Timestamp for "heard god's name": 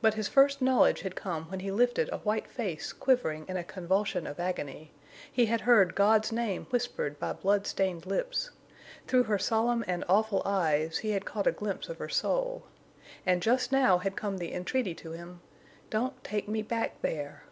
5.62-6.66